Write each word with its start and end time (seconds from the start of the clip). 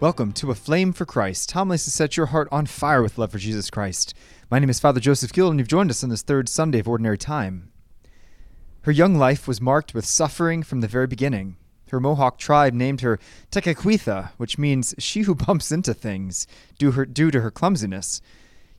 Welcome 0.00 0.32
to 0.34 0.52
Aflame 0.52 0.92
for 0.92 1.04
Christ, 1.04 1.50
homilies 1.50 1.82
to 1.82 1.90
set 1.90 2.16
your 2.16 2.26
heart 2.26 2.46
on 2.52 2.66
fire 2.66 3.02
with 3.02 3.18
love 3.18 3.32
for 3.32 3.38
Jesus 3.38 3.68
Christ. 3.68 4.14
My 4.48 4.60
name 4.60 4.70
is 4.70 4.78
Father 4.78 5.00
Joseph 5.00 5.32
Gill, 5.32 5.50
and 5.50 5.58
you've 5.58 5.66
joined 5.66 5.90
us 5.90 6.04
on 6.04 6.08
this 6.08 6.22
third 6.22 6.48
Sunday 6.48 6.78
of 6.78 6.86
Ordinary 6.86 7.18
Time. 7.18 7.72
Her 8.82 8.92
young 8.92 9.16
life 9.16 9.48
was 9.48 9.60
marked 9.60 9.94
with 9.94 10.04
suffering 10.04 10.62
from 10.62 10.82
the 10.82 10.86
very 10.86 11.08
beginning. 11.08 11.56
Her 11.90 11.98
Mohawk 11.98 12.38
tribe 12.38 12.74
named 12.74 13.00
her 13.00 13.18
Tekakwitha, 13.50 14.30
which 14.36 14.56
means 14.56 14.94
she 15.00 15.22
who 15.22 15.34
bumps 15.46 15.72
into 15.72 15.92
things, 15.94 16.46
due, 16.78 16.92
her, 16.92 17.04
due 17.04 17.32
to 17.32 17.40
her 17.40 17.50
clumsiness. 17.50 18.20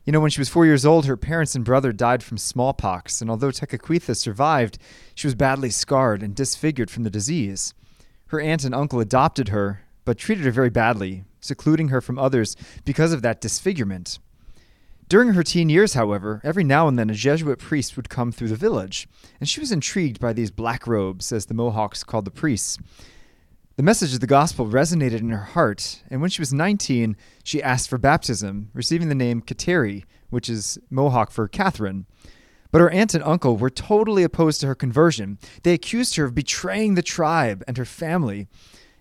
You 0.05 0.13
know, 0.13 0.21
when 0.21 0.31
she 0.31 0.39
was 0.39 0.47
four 0.47 0.65
years 0.65 0.85
old, 0.85 1.05
her 1.05 1.17
parents 1.17 1.53
and 1.53 1.65
brother 1.65 1.91
died 1.91 2.23
from 2.23 2.37
smallpox, 2.37 3.19
and 3.19 3.29
although 3.29 3.51
Tekakwitha 3.51 4.15
survived, 4.15 4.77
she 5.15 5.27
was 5.27 5.35
badly 5.35 5.69
scarred 5.69 6.23
and 6.23 6.33
disfigured 6.33 6.89
from 6.89 7.03
the 7.03 7.09
disease. 7.09 7.73
Her 8.27 8.39
aunt 8.39 8.63
and 8.63 8.73
uncle 8.73 9.01
adopted 9.01 9.49
her, 9.49 9.81
but 10.05 10.17
treated 10.17 10.45
her 10.45 10.51
very 10.51 10.69
badly, 10.69 11.23
secluding 11.41 11.89
her 11.89 12.01
from 12.01 12.19
others 12.19 12.55
because 12.85 13.13
of 13.13 13.21
that 13.21 13.41
disfigurement. 13.41 14.19
During 15.09 15.33
her 15.33 15.41
teen 15.41 15.69
years, 15.69 15.95
however, 15.95 16.39
every 16.43 16.63
now 16.63 16.87
and 16.87 16.99
then 16.99 17.09
a 17.09 17.15
Jesuit 17.15 17.57
priest 17.57 17.97
would 17.97 18.09
come 18.09 18.31
through 18.31 18.49
the 18.49 18.55
village, 18.55 19.07
and 19.39 19.49
she 19.49 19.59
was 19.59 19.71
intrigued 19.71 20.19
by 20.19 20.33
these 20.33 20.51
black 20.51 20.85
robes, 20.85 21.31
as 21.31 21.47
the 21.47 21.55
Mohawks 21.55 22.03
called 22.03 22.25
the 22.25 22.31
priests. 22.31 22.77
The 23.75 23.83
message 23.83 24.13
of 24.13 24.19
the 24.19 24.27
gospel 24.27 24.67
resonated 24.67 25.21
in 25.21 25.29
her 25.29 25.37
heart, 25.45 26.03
and 26.11 26.21
when 26.21 26.29
she 26.29 26.41
was 26.41 26.53
19, 26.53 27.15
she 27.43 27.63
asked 27.63 27.89
for 27.89 27.97
baptism, 27.97 28.69
receiving 28.73 29.09
the 29.09 29.15
name 29.15 29.41
Kateri, 29.41 30.03
which 30.29 30.47
is 30.47 30.77
Mohawk 30.91 31.31
for 31.31 31.47
Catherine. 31.47 32.05
But 32.71 32.81
her 32.81 32.91
aunt 32.91 33.15
and 33.15 33.23
uncle 33.23 33.57
were 33.57 33.71
totally 33.71 34.21
opposed 34.21 34.61
to 34.61 34.67
her 34.67 34.75
conversion. 34.75 35.39
They 35.63 35.73
accused 35.73 36.17
her 36.17 36.25
of 36.25 36.35
betraying 36.35 36.93
the 36.93 37.01
tribe 37.01 37.63
and 37.67 37.77
her 37.77 37.85
family. 37.85 38.47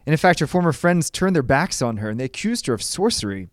And 0.09 0.15
in 0.15 0.17
fact, 0.17 0.41
her 0.41 0.47
former 0.47 0.73
friends 0.73 1.11
turned 1.11 1.37
their 1.37 1.43
backs 1.43 1.83
on 1.83 1.99
her 1.99 2.09
and 2.09 2.19
they 2.19 2.25
accused 2.25 2.67
her 2.67 2.73
of 2.73 2.83
sorcery. 2.83 3.51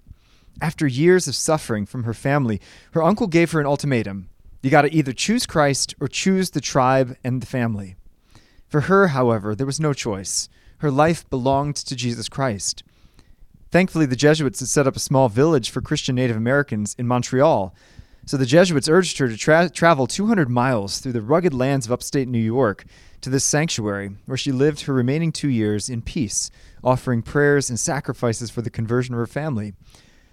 After 0.61 0.87
years 0.87 1.27
of 1.27 1.35
suffering 1.35 1.85
from 1.85 2.05
her 2.05 2.13
family, 2.13 2.61
her 2.91 3.03
uncle 3.03 3.27
gave 3.27 3.51
her 3.51 3.59
an 3.59 3.65
ultimatum 3.65 4.29
you 4.61 4.71
got 4.71 4.83
to 4.83 4.95
either 4.95 5.11
choose 5.11 5.45
Christ 5.45 5.95
or 5.99 6.07
choose 6.07 6.51
the 6.51 6.61
tribe 6.61 7.17
and 7.25 7.41
the 7.41 7.45
family. 7.45 7.97
For 8.69 8.81
her, 8.81 9.09
however, 9.09 9.53
there 9.53 9.65
was 9.65 9.81
no 9.81 9.91
choice. 9.91 10.47
Her 10.77 10.89
life 10.89 11.29
belonged 11.29 11.75
to 11.75 11.93
Jesus 11.93 12.29
Christ. 12.29 12.83
Thankfully, 13.69 14.05
the 14.05 14.15
Jesuits 14.15 14.61
had 14.61 14.69
set 14.69 14.87
up 14.87 14.95
a 14.95 14.99
small 14.99 15.27
village 15.27 15.69
for 15.69 15.81
Christian 15.81 16.15
Native 16.15 16.37
Americans 16.37 16.95
in 16.97 17.05
Montreal. 17.05 17.75
So 18.25 18.37
the 18.37 18.45
Jesuits 18.45 18.87
urged 18.87 19.17
her 19.17 19.27
to 19.27 19.35
tra- 19.35 19.69
travel 19.69 20.07
200 20.07 20.49
miles 20.49 20.99
through 20.99 21.11
the 21.11 21.21
rugged 21.21 21.53
lands 21.53 21.85
of 21.85 21.91
upstate 21.91 22.29
New 22.29 22.39
York 22.39 22.85
to 23.25 23.31
this 23.31 23.43
sanctuary, 23.43 24.11
where 24.27 24.37
she 24.37 24.51
lived 24.51 24.81
her 24.81 24.93
remaining 24.93 25.31
two 25.31 25.49
years 25.49 25.89
in 25.89 26.03
peace, 26.03 26.51
offering 26.83 27.23
prayers 27.23 27.71
and 27.71 27.79
sacrifices 27.79 28.51
for 28.51 28.61
the 28.61 28.69
conversion 28.69 29.15
of 29.15 29.17
her 29.17 29.25
family. 29.25 29.73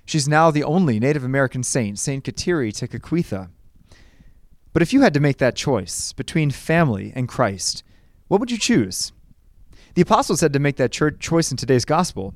She's 0.05 0.29
now 0.29 0.51
the 0.51 0.63
only 0.63 1.01
Native 1.01 1.25
American 1.25 1.63
saint, 1.63 1.99
Saint 1.99 2.23
Kateri 2.23 2.71
Tekakwitha. 2.71 3.49
But 4.75 4.83
if 4.83 4.93
you 4.93 5.01
had 5.01 5.15
to 5.15 5.21
make 5.21 5.39
that 5.39 5.57
choice 5.57 6.13
between 6.13 6.51
family 6.51 7.15
and 7.17 7.27
Christ, 7.27 7.83
what 8.29 8.41
would 8.41 8.51
you 8.51 8.59
choose? 8.59 9.13
The 9.95 10.03
apostles 10.03 10.43
had 10.43 10.53
to 10.53 10.59
make 10.59 10.77
that 10.77 10.93
choice 10.93 11.51
in 11.51 11.57
today's 11.57 11.87
gospel. 11.87 12.35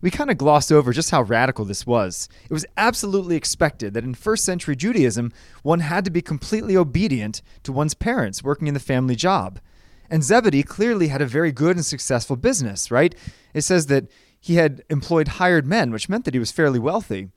We 0.00 0.12
kind 0.12 0.30
of 0.30 0.38
glossed 0.38 0.70
over 0.70 0.92
just 0.92 1.10
how 1.10 1.22
radical 1.22 1.64
this 1.64 1.84
was. 1.84 2.28
It 2.48 2.52
was 2.52 2.66
absolutely 2.76 3.34
expected 3.34 3.92
that 3.94 4.04
in 4.04 4.14
first 4.14 4.44
century 4.44 4.76
Judaism, 4.76 5.32
one 5.64 5.80
had 5.80 6.04
to 6.04 6.12
be 6.12 6.22
completely 6.22 6.76
obedient 6.76 7.42
to 7.64 7.72
one's 7.72 7.94
parents 7.94 8.44
working 8.44 8.68
in 8.68 8.74
the 8.74 8.78
family 8.78 9.16
job. 9.16 9.58
And 10.10 10.22
Zebedee 10.22 10.62
clearly 10.62 11.08
had 11.08 11.22
a 11.22 11.26
very 11.26 11.52
good 11.52 11.76
and 11.76 11.84
successful 11.84 12.36
business, 12.36 12.90
right? 12.90 13.14
It 13.54 13.62
says 13.62 13.86
that 13.86 14.06
he 14.40 14.56
had 14.56 14.82
employed 14.90 15.28
hired 15.28 15.66
men, 15.66 15.90
which 15.90 16.08
meant 16.08 16.24
that 16.24 16.34
he 16.34 16.40
was 16.40 16.52
fairly 16.52 16.78
wealthy. 16.78 17.28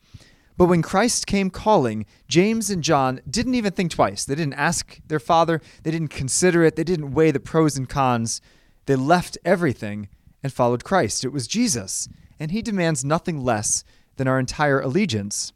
But 0.58 0.66
when 0.66 0.82
Christ 0.82 1.26
came 1.26 1.50
calling, 1.50 2.06
James 2.28 2.70
and 2.70 2.84
John 2.84 3.22
didn't 3.30 3.56
even 3.56 3.72
think 3.72 3.92
twice. 3.92 4.26
They 4.26 4.36
didn't 4.36 4.56
ask 4.56 5.00
their 5.08 5.20
father, 5.20 5.62
they 5.84 5.92
didn't 5.92 6.10
consider 6.10 6.64
it, 6.64 6.76
they 6.76 6.84
didn't 6.84 7.14
weigh 7.14 7.32
the 7.32 7.40
pros 7.40 7.78
and 7.78 7.88
cons. 7.88 8.42
They 8.86 8.98
left 8.98 9.38
everything 9.46 10.10
and 10.44 10.52
followed 10.52 10.84
Christ. 10.84 11.24
It 11.24 11.32
was 11.32 11.48
Jesus, 11.48 12.10
and 12.40 12.52
he 12.52 12.62
demands 12.62 13.06
nothing 13.06 13.42
less 13.42 13.84
than 14.18 14.28
our 14.28 14.38
entire 14.38 14.82
allegiance. 14.82 15.54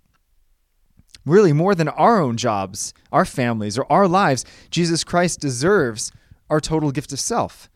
Really, 1.26 1.54
more 1.54 1.76
than 1.76 1.90
our 1.90 2.22
own 2.22 2.38
jobs, 2.38 2.94
our 3.12 3.26
families, 3.26 3.78
or 3.78 3.90
our 3.92 4.08
lives, 4.08 4.46
Jesus 4.72 5.04
Christ 5.04 5.40
deserves 5.40 6.12
our 6.54 6.62
total 6.62 6.92
gift 6.92 7.12
of 7.12 7.20
self. 7.20 7.68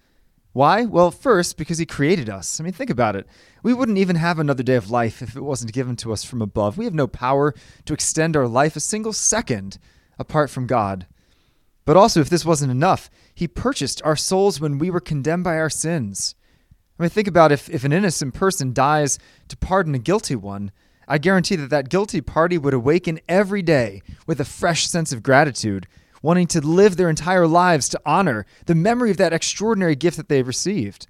Why? 0.53 0.85
Well, 0.85 1.09
first, 1.09 1.57
because 1.57 1.79
He 1.79 1.85
created 1.87 2.29
us. 2.29 2.59
I 2.59 2.63
mean, 2.63 2.73
think 2.73 2.91
about 2.91 3.15
it. 3.15 3.25
We 3.63 3.73
wouldn't 3.73 3.97
even 3.97 4.17
have 4.17 4.37
another 4.37 4.61
day 4.61 4.75
of 4.75 4.91
life 4.91 5.23
if 5.23 5.35
it 5.35 5.41
wasn't 5.41 5.73
given 5.73 5.95
to 5.97 6.13
us 6.13 6.23
from 6.23 6.43
above. 6.43 6.77
We 6.77 6.85
have 6.85 6.93
no 6.93 7.07
power 7.07 7.55
to 7.85 7.93
extend 7.93 8.37
our 8.37 8.47
life 8.47 8.75
a 8.75 8.79
single 8.79 9.13
second 9.13 9.79
apart 10.19 10.51
from 10.51 10.67
God. 10.67 11.07
But 11.85 11.97
also, 11.97 12.21
if 12.21 12.29
this 12.29 12.45
wasn't 12.45 12.71
enough, 12.71 13.09
He 13.33 13.47
purchased 13.47 13.99
our 14.03 14.15
souls 14.15 14.61
when 14.61 14.77
we 14.77 14.91
were 14.91 14.99
condemned 14.99 15.43
by 15.43 15.57
our 15.57 15.71
sins. 15.71 16.35
I 16.99 17.03
mean, 17.03 17.09
think 17.09 17.27
about 17.27 17.51
if, 17.51 17.67
if 17.69 17.83
an 17.83 17.93
innocent 17.93 18.35
person 18.35 18.73
dies 18.73 19.17
to 19.47 19.57
pardon 19.57 19.95
a 19.95 19.99
guilty 19.99 20.35
one. 20.35 20.71
I 21.07 21.17
guarantee 21.17 21.55
that 21.55 21.71
that 21.71 21.89
guilty 21.89 22.21
party 22.21 22.59
would 22.59 22.75
awaken 22.75 23.21
every 23.27 23.63
day 23.63 24.03
with 24.27 24.39
a 24.39 24.45
fresh 24.45 24.87
sense 24.87 25.11
of 25.11 25.23
gratitude 25.23 25.87
wanting 26.21 26.47
to 26.47 26.61
live 26.61 26.97
their 26.97 27.09
entire 27.09 27.47
lives 27.47 27.89
to 27.89 28.01
honor 28.05 28.45
the 28.65 28.75
memory 28.75 29.11
of 29.11 29.17
that 29.17 29.33
extraordinary 29.33 29.95
gift 29.95 30.17
that 30.17 30.29
they've 30.29 30.47
received. 30.47 31.07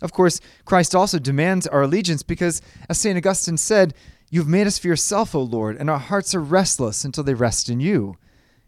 Of 0.00 0.12
course, 0.12 0.40
Christ 0.64 0.94
also 0.94 1.18
demands 1.18 1.66
our 1.66 1.82
allegiance 1.82 2.22
because, 2.22 2.62
as 2.88 2.98
St. 2.98 3.16
Augustine 3.16 3.56
said, 3.56 3.94
You've 4.30 4.46
made 4.46 4.66
us 4.66 4.78
for 4.78 4.88
yourself, 4.88 5.34
O 5.34 5.40
Lord, 5.40 5.76
and 5.76 5.88
our 5.88 5.98
hearts 5.98 6.34
are 6.34 6.40
restless 6.40 7.04
until 7.04 7.24
they 7.24 7.32
rest 7.34 7.70
in 7.70 7.80
you. 7.80 8.16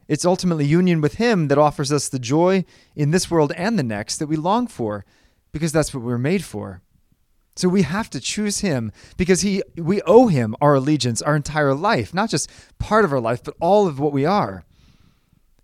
It's 0.08 0.24
ultimately 0.24 0.64
union 0.64 1.02
with 1.02 1.14
Him 1.14 1.48
that 1.48 1.58
offers 1.58 1.92
us 1.92 2.08
the 2.08 2.18
joy 2.18 2.64
in 2.96 3.10
this 3.10 3.30
world 3.30 3.52
and 3.56 3.78
the 3.78 3.82
next 3.82 4.16
that 4.16 4.26
we 4.26 4.36
long 4.36 4.66
for, 4.66 5.04
because 5.52 5.70
that's 5.70 5.92
what 5.92 6.02
we're 6.02 6.18
made 6.18 6.44
for. 6.44 6.80
So 7.56 7.68
we 7.68 7.82
have 7.82 8.08
to 8.10 8.20
choose 8.20 8.60
him 8.60 8.90
because 9.18 9.42
he 9.42 9.62
we 9.76 10.00
owe 10.02 10.28
him 10.28 10.56
our 10.62 10.76
allegiance, 10.76 11.20
our 11.20 11.36
entire 11.36 11.74
life, 11.74 12.14
not 12.14 12.30
just 12.30 12.50
part 12.78 13.04
of 13.04 13.12
our 13.12 13.20
life, 13.20 13.42
but 13.44 13.54
all 13.60 13.86
of 13.86 14.00
what 14.00 14.12
we 14.12 14.24
are. 14.24 14.64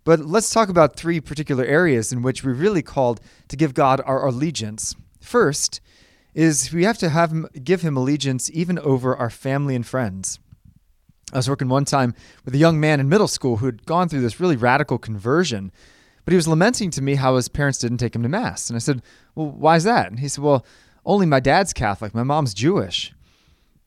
But 0.06 0.20
let's 0.20 0.50
talk 0.50 0.68
about 0.68 0.94
three 0.94 1.20
particular 1.20 1.64
areas 1.64 2.12
in 2.12 2.22
which 2.22 2.44
we're 2.44 2.54
really 2.54 2.80
called 2.80 3.20
to 3.48 3.56
give 3.56 3.74
God 3.74 4.00
our 4.06 4.24
allegiance. 4.24 4.94
First 5.20 5.80
is 6.32 6.72
we 6.72 6.84
have 6.84 6.96
to 6.98 7.08
have 7.08 7.32
him, 7.32 7.48
give 7.64 7.82
him 7.82 7.96
allegiance 7.96 8.48
even 8.54 8.78
over 8.78 9.16
our 9.16 9.30
family 9.30 9.74
and 9.74 9.84
friends. 9.84 10.38
I 11.32 11.38
was 11.38 11.50
working 11.50 11.68
one 11.68 11.86
time 11.86 12.14
with 12.44 12.54
a 12.54 12.58
young 12.58 12.78
man 12.78 13.00
in 13.00 13.08
middle 13.08 13.26
school 13.26 13.56
who 13.56 13.66
had 13.66 13.84
gone 13.84 14.08
through 14.08 14.20
this 14.20 14.38
really 14.38 14.54
radical 14.54 14.96
conversion, 14.96 15.72
but 16.24 16.30
he 16.30 16.36
was 16.36 16.46
lamenting 16.46 16.92
to 16.92 17.02
me 17.02 17.16
how 17.16 17.34
his 17.34 17.48
parents 17.48 17.80
didn't 17.80 17.98
take 17.98 18.14
him 18.14 18.22
to 18.22 18.28
mass. 18.28 18.70
And 18.70 18.76
I 18.76 18.78
said, 18.78 19.02
"Well, 19.34 19.50
why 19.50 19.74
is 19.74 19.82
that?" 19.82 20.08
And 20.08 20.20
he 20.20 20.28
said, 20.28 20.44
"Well, 20.44 20.64
only 21.04 21.26
my 21.26 21.40
dad's 21.40 21.72
Catholic, 21.72 22.14
my 22.14 22.22
mom's 22.22 22.54
Jewish." 22.54 23.12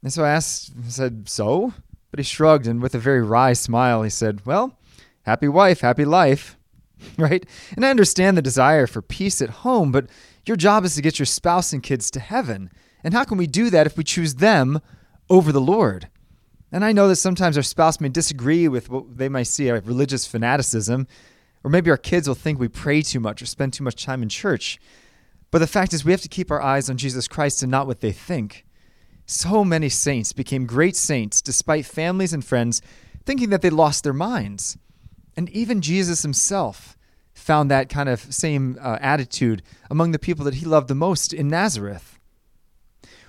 And 0.04 0.12
so 0.12 0.26
I 0.26 0.32
asked, 0.32 0.74
I 0.86 0.90
said, 0.90 1.30
"So?" 1.30 1.74
But 2.12 2.20
he 2.20 2.26
shrugged 2.26 2.68
and 2.68 2.82
with 2.82 2.94
a 2.94 3.00
very 3.00 3.22
wry 3.22 3.54
smile, 3.54 4.04
he 4.04 4.10
said, 4.10 4.46
"Well, 4.46 4.78
happy 5.24 5.48
wife, 5.48 5.82
happy 5.82 6.06
life, 6.06 6.58
right? 7.18 7.46
And 7.76 7.86
I 7.86 7.90
understand 7.90 8.38
the 8.38 8.42
desire 8.42 8.88
for 8.88 9.02
peace 9.02 9.42
at 9.42 9.50
home, 9.50 9.92
but 9.92 10.08
your 10.46 10.58
job 10.58 10.86
is 10.86 10.96
to 10.96 11.02
get 11.02 11.20
your 11.20 11.26
spouse 11.26 11.74
and 11.74 11.84
kids 11.84 12.10
to 12.12 12.20
heaven. 12.20 12.72
And 13.04 13.14
how 13.14 13.24
can 13.24 13.38
we 13.38 13.48
do 13.48 13.70
that 13.70 13.88
if 13.88 13.98
we 13.98 14.04
choose 14.04 14.36
them 14.36 14.82
over 15.30 15.52
the 15.52 15.62
Lord? 15.62 16.10
And 16.72 16.86
I 16.86 16.92
know 16.92 17.08
that 17.08 17.16
sometimes 17.16 17.58
our 17.58 17.64
spouse 17.64 18.00
may 18.00 18.10
disagree 18.10 18.68
with 18.68 18.90
what 18.90 19.18
they 19.18 19.30
might 19.30 19.44
see 19.44 19.70
as 19.70 19.86
religious 19.86 20.28
fanaticism, 20.28 21.08
or 21.64 21.72
maybe 21.72 21.90
our 21.90 21.98
kids 21.98 22.28
will 22.28 22.36
think 22.36 22.60
we 22.60 22.68
pray 22.68 23.02
too 23.02 23.20
much 23.20 23.42
or 23.42 23.46
spend 23.46 23.74
too 23.74 23.84
much 23.84 24.04
time 24.04 24.22
in 24.22 24.30
church. 24.30 24.80
But 25.52 25.60
the 25.60 25.68
fact 25.68 25.94
is, 25.94 26.06
we 26.06 26.12
have 26.12 26.22
to 26.22 26.28
keep 26.28 26.52
our 26.52 26.62
eyes 26.62 26.90
on 26.90 26.98
Jesus 26.98 27.28
Christ 27.28 27.64
and 27.64 27.72
not 27.72 27.88
what 27.88 28.02
they 28.02 28.12
think. 28.12 28.66
So 29.26 29.64
many 29.64 29.90
saints 29.90 30.34
became 30.34 30.66
great 30.66 30.96
saints 30.96 31.42
despite 31.42 31.86
families 31.86 32.34
and 32.34 32.46
friends 32.46 32.82
thinking 33.26 33.50
that 33.50 33.62
they 33.62 33.70
lost 33.70 34.04
their 34.04 34.14
minds. 34.14 34.78
And 35.40 35.50
even 35.52 35.80
Jesus 35.80 36.22
himself 36.22 36.98
found 37.34 37.72
that 37.72 37.88
kind 37.88 38.10
of 38.10 38.20
same 38.20 38.78
uh, 38.82 38.98
attitude 39.00 39.64
among 39.90 40.12
the 40.12 40.20
people 40.20 40.44
that 40.44 40.56
he 40.56 40.66
loved 40.66 40.90
the 40.90 40.96
most 40.96 41.32
in 41.32 41.48
Nazareth. 41.48 42.20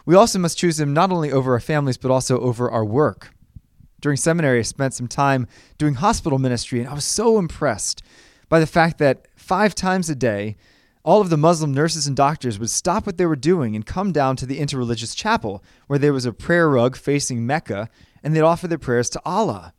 We 0.05 0.17
also 0.17 0.41
must 0.41 0.59
choose 0.59 0.81
him 0.81 0.93
not 0.93 1.13
only 1.13 1.31
over 1.31 1.53
our 1.53 1.61
families, 1.61 1.99
but 1.99 2.11
also 2.11 2.41
over 2.41 2.69
our 2.69 2.85
work. 2.85 3.33
During 4.01 4.17
seminary, 4.17 4.59
I 4.59 4.63
spent 4.63 4.93
some 4.93 5.07
time 5.07 5.47
doing 5.79 5.95
hospital 5.95 6.41
ministry, 6.41 6.81
and 6.81 6.89
I 6.89 6.95
was 6.95 7.05
so 7.05 7.39
impressed 7.39 8.03
by 8.49 8.59
the 8.59 8.67
fact 8.67 8.99
that 8.99 9.29
five 9.37 9.77
times 9.77 10.11
a 10.11 10.17
day, 10.17 10.57
all 11.05 11.21
of 11.21 11.31
the 11.31 11.37
Muslim 11.37 11.73
nurses 11.73 12.09
and 12.09 12.17
doctors 12.17 12.59
would 12.59 12.71
stop 12.71 13.07
what 13.07 13.19
they 13.19 13.27
were 13.27 13.37
doing 13.37 13.77
and 13.77 13.87
come 13.87 14.11
down 14.11 14.35
to 14.35 14.47
the 14.47 14.59
interreligious 14.59 15.15
chapel, 15.15 15.63
where 15.87 16.01
there 16.01 16.13
was 16.13 16.27
a 16.27 16.33
prayer 16.33 16.69
rug 16.69 16.97
facing 16.97 17.47
Mecca, 17.47 17.89
and 18.21 18.35
they'd 18.35 18.41
offer 18.41 18.67
their 18.67 18.79
prayers 18.79 19.09
to 19.11 19.23
Allah. 19.25 19.75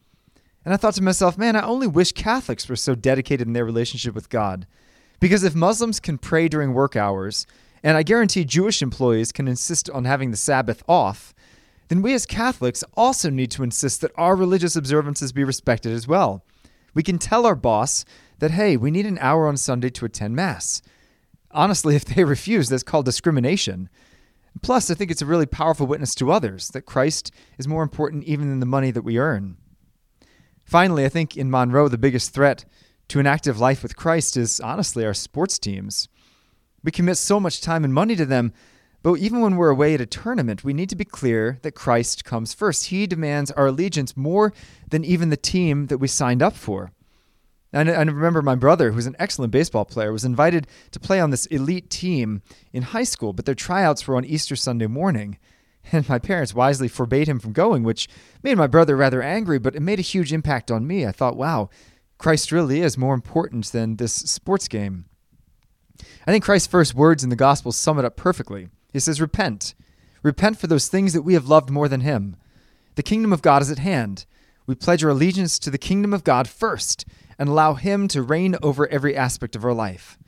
And 0.64 0.74
I 0.74 0.78
thought 0.78 0.94
to 0.96 1.04
myself, 1.04 1.38
man, 1.38 1.56
I 1.56 1.66
only 1.66 1.88
wish 1.88 2.12
Catholics 2.12 2.70
were 2.70 2.76
so 2.76 2.94
dedicated 2.94 3.48
in 3.48 3.54
their 3.54 3.66
relationship 3.66 4.14
with 4.14 4.30
God. 4.30 4.68
Because 5.20 5.44
if 5.44 5.56
Muslims 5.56 6.00
can 6.00 6.18
pray 6.18 6.48
during 6.48 6.74
work 6.74 6.96
hours, 6.96 7.48
and 7.84 7.98
I 7.98 8.04
guarantee 8.04 8.46
Jewish 8.46 8.82
employees 8.82 9.32
can 9.32 9.48
insist 9.48 9.90
on 9.90 10.06
having 10.06 10.32
the 10.32 10.38
Sabbath 10.38 10.84
off, 10.88 11.34
then 11.88 12.02
we 12.02 12.14
as 12.14 12.26
Catholics 12.26 12.84
also 12.96 13.30
need 13.30 13.52
to 13.52 13.64
insist 13.64 14.02
that 14.02 14.12
our 14.16 14.36
religious 14.36 14.76
observances 14.76 15.32
be 15.32 15.44
respected 15.44 15.92
as 15.92 16.08
well. 16.08 16.44
We 16.94 17.04
can 17.04 17.18
tell 17.18 17.46
our 17.46 17.56
boss 17.56 18.06
that, 18.40 18.52
hey, 18.52 18.78
we 18.78 18.92
need 18.92 19.06
an 19.06 19.18
hour 19.20 19.48
on 19.48 19.58
Sunday 19.58 19.90
to 19.90 20.06
attend 20.06 20.36
Mass. 20.36 20.82
Honestly, 21.52 21.96
if 21.98 22.06
they 22.06 22.24
refuse, 22.24 22.70
that's 22.70 22.84
called 22.84 23.06
discrimination. 23.06 23.90
Plus, 24.62 24.92
I 24.92 24.94
think 24.94 25.12
it's 25.12 25.22
a 25.22 25.26
really 25.26 25.46
powerful 25.46 25.88
witness 25.88 26.14
to 26.16 26.32
others 26.32 26.70
that 26.70 26.82
Christ 26.82 27.32
is 27.58 27.68
more 27.68 27.84
important 27.84 28.26
even 28.26 28.50
than 28.50 28.60
the 28.60 28.66
money 28.66 28.92
that 28.92 29.04
we 29.04 29.18
earn. 29.18 29.58
Finally, 30.72 31.04
I 31.04 31.10
think 31.10 31.36
in 31.36 31.52
Monroe, 31.52 31.90
the 31.90 31.98
biggest 31.98 32.34
threat 32.34 32.64
to 33.10 33.20
an 33.20 33.28
active 33.28 33.60
life 33.60 33.84
with 33.84 33.98
Christ 33.98 34.38
is 34.38 34.62
honestly 34.62 35.04
our 35.04 35.14
sports 35.14 35.60
teams. 35.60 36.08
We 36.82 36.92
commit 36.94 37.18
so 37.18 37.42
much 37.42 37.60
time 37.60 37.84
and 37.84 37.94
money 37.94 38.16
to 38.16 38.26
them, 38.26 38.54
but 39.04 39.16
even 39.16 39.42
when 39.42 39.58
we're 39.58 39.68
away 39.68 39.96
at 39.96 40.00
a 40.00 40.06
tournament, 40.06 40.64
we 40.64 40.74
need 40.74 40.88
to 40.88 40.96
be 40.96 41.04
clear 41.04 41.60
that 41.64 41.74
Christ 41.74 42.24
comes 42.24 42.54
first. 42.54 42.86
He 42.86 43.06
demands 43.06 43.52
our 43.52 43.68
allegiance 43.68 44.16
more 44.16 44.54
than 44.90 45.04
even 45.04 45.30
the 45.30 45.36
team 45.36 45.88
that 45.88 45.98
we 45.98 46.08
signed 46.08 46.42
up 46.42 46.56
for. 46.56 46.94
And 47.74 47.92
I 47.92 48.04
remember 48.04 48.42
my 48.42 48.56
brother, 48.56 48.94
who's 48.94 49.08
an 49.08 49.18
excellent 49.20 49.52
baseball 49.52 49.84
player, 49.84 50.14
was 50.14 50.24
invited 50.24 50.68
to 50.92 51.02
play 51.02 51.20
on 51.20 51.32
this 51.32 51.48
elite 51.48 51.90
team 51.90 52.44
in 52.72 52.84
high 52.84 53.04
school, 53.04 53.34
but 53.34 53.44
their 53.46 53.56
tryouts 53.56 54.08
were 54.08 54.16
on 54.16 54.24
Easter 54.24 54.56
Sunday 54.56 54.88
morning. 54.88 55.38
And 55.92 56.08
my 56.08 56.20
parents 56.20 56.54
wisely 56.54 56.88
forbade 56.88 57.28
him 57.28 57.40
from 57.40 57.54
going, 57.54 57.84
which 57.84 58.08
made 58.44 58.58
my 58.58 58.68
brother 58.68 58.96
rather 58.96 59.22
angry, 59.22 59.60
but 59.60 59.76
it 59.76 59.82
made 59.82 60.00
a 60.00 60.04
huge 60.04 60.32
impact 60.32 60.72
on 60.72 60.88
me. 60.88 61.06
I 61.06 61.12
thought, 61.12 61.36
wow, 61.36 61.70
Christ 62.18 62.52
really 62.52 62.82
is 62.82 62.98
more 62.98 63.14
important 63.14 63.66
than 63.72 63.96
this 63.96 64.14
sports 64.14 64.68
game. 64.68 65.06
I 66.26 66.32
think 66.32 66.44
Christ's 66.44 66.68
first 66.68 66.94
words 66.94 67.24
in 67.24 67.30
the 67.30 67.36
Gospel 67.36 67.72
sum 67.72 67.98
it 68.00 68.06
up 68.06 68.16
perfectly. 68.16 68.70
He 68.94 69.00
says, 69.00 69.22
Repent. 69.22 69.74
Repent 70.24 70.60
for 70.60 70.68
those 70.68 70.88
things 70.88 71.14
that 71.14 71.24
we 71.24 71.34
have 71.34 71.48
loved 71.48 71.70
more 71.70 71.88
than 71.88 72.02
Him. 72.02 72.36
The 72.96 73.04
kingdom 73.04 73.34
of 73.34 73.42
God 73.42 73.62
is 73.62 73.72
at 73.72 73.80
hand. 73.80 74.26
We 74.68 74.76
pledge 74.76 75.04
our 75.04 75.10
allegiance 75.10 75.58
to 75.60 75.72
the 75.72 75.78
kingdom 75.78 76.14
of 76.14 76.24
God 76.24 76.48
first 76.48 77.06
and 77.40 77.50
allow 77.50 77.74
Him 77.74 78.08
to 78.10 78.22
reign 78.22 78.56
over 78.62 78.88
every 78.88 79.16
aspect 79.16 79.56
of 79.56 79.66
our 79.66 79.74
life. 79.74 80.20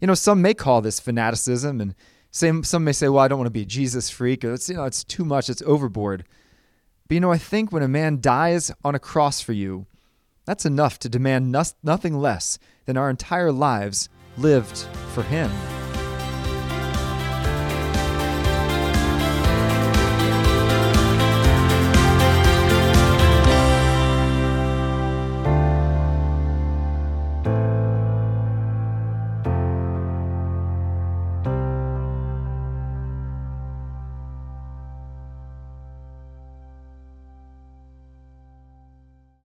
You 0.00 0.06
know, 0.06 0.14
some 0.14 0.42
may 0.42 0.54
call 0.54 0.80
this 0.80 1.00
fanaticism, 1.00 1.80
and 1.80 1.94
some, 2.30 2.62
some 2.64 2.84
may 2.84 2.92
say, 2.92 3.08
well, 3.08 3.24
I 3.24 3.28
don't 3.28 3.38
want 3.38 3.46
to 3.46 3.52
be 3.52 3.62
a 3.62 3.66
Jesus 3.66 4.10
freak, 4.10 4.44
or 4.44 4.52
it's, 4.52 4.68
you 4.68 4.76
know, 4.76 4.84
it's 4.84 5.04
too 5.04 5.24
much, 5.24 5.48
it's 5.48 5.62
overboard. 5.62 6.24
But 7.08 7.14
you 7.14 7.20
know, 7.20 7.32
I 7.32 7.38
think 7.38 7.72
when 7.72 7.82
a 7.82 7.88
man 7.88 8.20
dies 8.20 8.70
on 8.84 8.94
a 8.94 8.98
cross 8.98 9.40
for 9.40 9.54
you, 9.54 9.86
that's 10.44 10.66
enough 10.66 10.98
to 11.00 11.08
demand 11.08 11.50
no- 11.50 11.64
nothing 11.82 12.18
less 12.18 12.58
than 12.84 12.96
our 12.96 13.10
entire 13.10 13.52
lives 13.52 14.08
lived 14.36 14.78
for 15.14 15.22
Him. 15.22 15.50